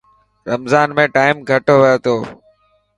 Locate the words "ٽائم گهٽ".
1.17-1.67